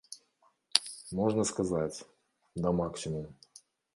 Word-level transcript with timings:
Можна 1.19 1.43
сказаць, 1.51 1.97
да 2.63 2.69
максімуму. 2.81 3.31